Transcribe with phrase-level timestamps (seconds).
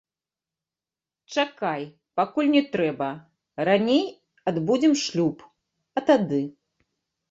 [1.35, 1.83] Чакай,
[2.21, 3.11] пакуль не трэба,
[3.73, 4.05] раней
[4.49, 5.37] адбудзем шлюб,
[5.99, 6.47] а тады.